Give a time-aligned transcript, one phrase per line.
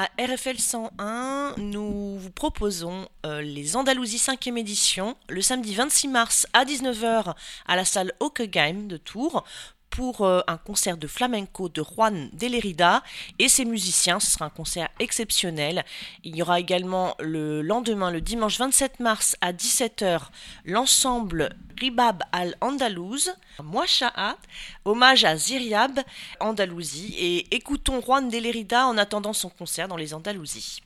[0.00, 6.46] À RFL 101, nous vous proposons euh, les Andalousies 5e édition le samedi 26 mars
[6.54, 7.34] à 19h
[7.66, 9.44] à la salle Ockegheim de Tours
[9.90, 13.02] pour euh, un concert de flamenco de Juan de Lerida
[13.38, 14.20] et ses musiciens.
[14.20, 15.84] Ce sera un concert exceptionnel.
[16.24, 20.20] Il y aura également le lendemain, le dimanche 27 mars à 17h,
[20.64, 24.36] l'ensemble Ribab al-Andalouse, Mouachat,
[24.84, 26.00] hommage à Ziriab,
[26.38, 27.14] Andalousie.
[27.18, 30.80] Et écoutons Juan de Lerida en attendant son concert dans les Andalousies.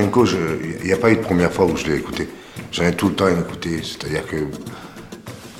[0.00, 2.28] Il n'y a pas eu de première fois où je l'ai écouté.
[2.72, 3.80] J'en ai tout le temps écouté.
[3.82, 4.36] C'est-à-dire que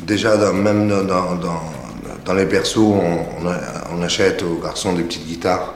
[0.04, 5.74] déjà, même dans, les berceaux, on, achète aux garçons des petites guitares.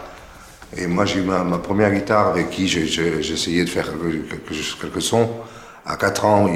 [0.77, 3.91] Et moi, j'ai eu ma, première guitare avec qui j'essayais de faire
[4.81, 5.29] quelques, sons.
[5.87, 6.49] À 4 ans,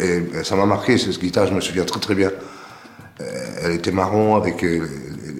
[0.00, 2.30] et, ça m'a marqué, cette guitare, je me souviens très très bien.
[3.20, 3.24] Euh,
[3.62, 4.86] elle était marron avec euh,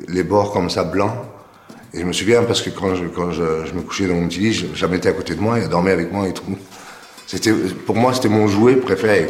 [0.08, 1.12] les bords comme ça blancs.
[1.97, 4.41] Et je me souviens parce que quand je, quand je, me couchais dans mon petit
[4.41, 6.44] lit, je, mettais à côté de moi et elle dormait avec moi et tout.
[7.86, 9.28] Pour moi, c'était mon jouet préféré.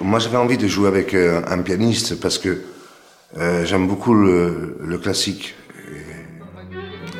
[0.00, 2.58] Moi, j'avais envie de jouer avec euh, un pianiste parce que
[3.38, 5.54] euh, j'aime beaucoup le, classique.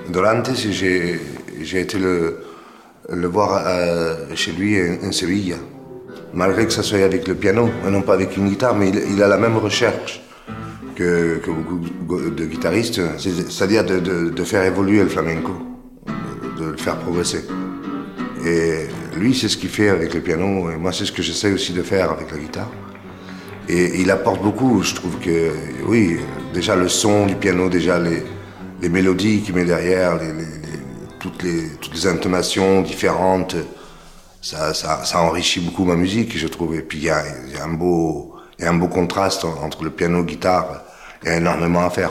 [0.09, 1.21] Dorantes, j'ai,
[1.81, 2.41] été le,
[3.09, 5.56] le voir euh, chez lui en, Séville,
[6.34, 9.22] malgré que ça soit avec le piano et non pas avec une guitare, mais il,
[9.22, 10.20] a la même recherche
[10.97, 11.78] que, que beaucoup
[12.31, 15.53] de guitaristes, c'est-à-dire de, de, faire évoluer le flamenco,
[16.59, 17.44] de, le faire progresser.
[18.44, 21.53] Et lui, c'est ce qu'il fait avec le piano, et moi, c'est ce que j'essaie
[21.53, 22.70] aussi de faire avec la guitare.
[23.72, 25.53] Et il apporte beaucoup, je trouve que,
[25.86, 26.19] oui,
[26.53, 28.25] déjà le son du piano, déjà les,
[28.82, 30.32] les mélodies qu'il met derrière, les,
[31.20, 33.54] toutes, les, intonations différentes,
[34.42, 36.75] ça, ça, enrichit beaucoup ma musique, je trouve.
[36.75, 37.22] Et puis il y a,
[37.62, 40.82] un beau, y a un beau contraste entre le piano et la guitare,
[41.22, 42.10] il y a énormément à faire.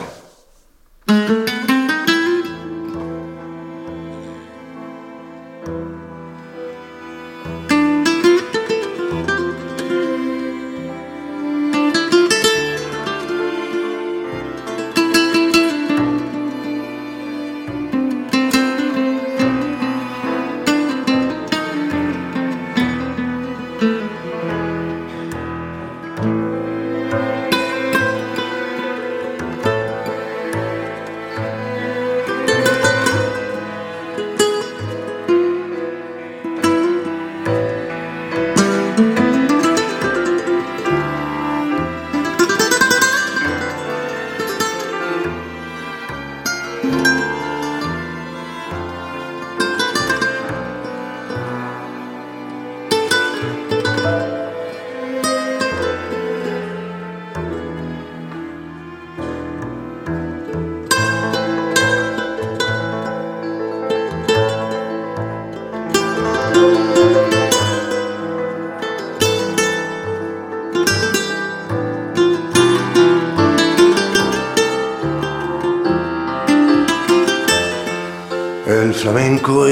[78.92, 79.66] Flamenco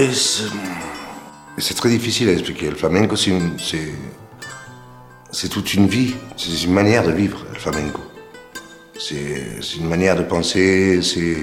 [1.58, 2.70] C'est très difficile à expliquer.
[2.70, 3.32] Le flamenco, c'est
[5.48, 8.00] toute une vie, c'est une manière de vivre, le flamenco.
[8.98, 11.36] C'est une manière de penser, c'est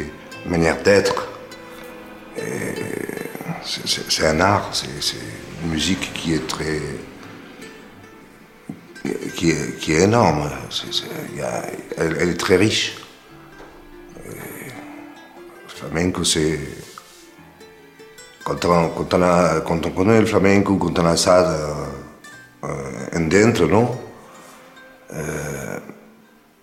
[0.45, 1.29] une manière d'être.
[3.63, 4.87] C'est un art, c'est
[5.63, 6.81] une musique qui est très.
[9.35, 10.49] qui, est, qui est énorme.
[11.97, 12.97] elle, est très riche.
[14.25, 14.31] le
[15.67, 16.59] flamenco, c'est.
[18.45, 21.49] Quand on, quand, on quand on connaît le flamenco, quand on a ça
[22.63, 23.89] euh, dentro, non
[25.13, 25.79] euh,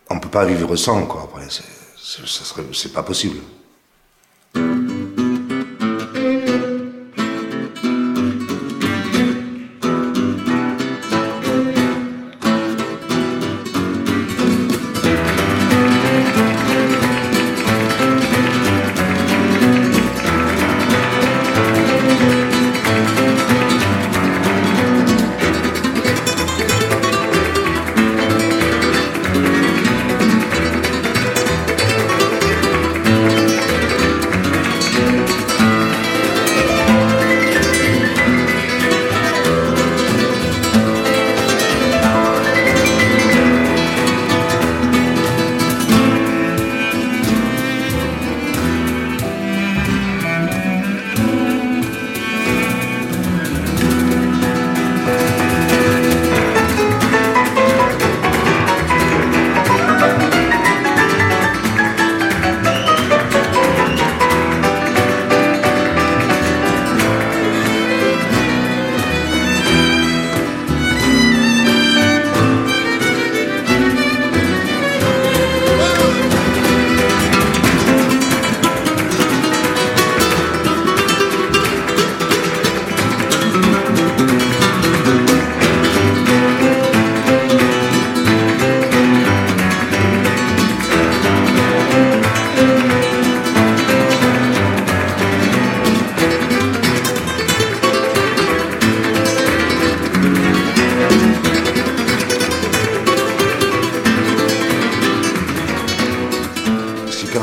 [0.08, 1.22] On ne peut pas vivre sans, quoi.
[1.24, 1.48] Après,
[2.72, 3.38] c'est pas possible.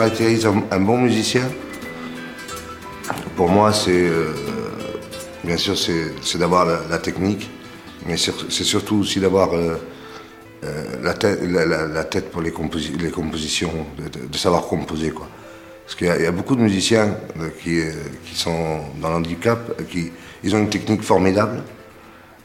[0.02, 1.44] Un, bon musicien,
[3.36, 4.34] pour moi, c'est euh,
[5.44, 7.50] bien sûr c'est d'avoir la, technique,
[8.06, 9.76] mais c'est surtout aussi d'avoir euh,
[10.64, 11.14] euh, la,
[12.04, 15.28] tête, pour les, compositions, de, savoir composer quoi.
[15.86, 17.16] Parce qu'il y, a beaucoup de musiciens
[17.64, 17.82] qui,
[18.24, 20.12] qui sont dans l'handicap, qui
[20.44, 21.64] ils ont une technique formidable,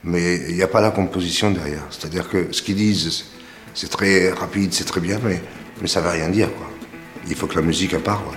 [0.02, 1.84] mais il n'y a pas la composition derrière.
[1.90, 3.26] C'est-à-dire que ce qu'ils disent,
[3.74, 5.42] c'est très rapide, c'est très bien, mais,
[5.82, 6.48] mais ça ne veut rien dire.
[6.56, 6.73] Quoi.
[7.28, 8.34] Il faut que la musique parle.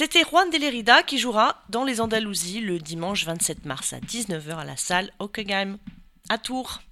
[0.00, 4.56] C'était Juan de Lerida qui jouera dans les Andalousies le dimanche 27 mars à 19h
[4.56, 5.76] à la salle Hockenheim
[6.28, 6.82] à Tours.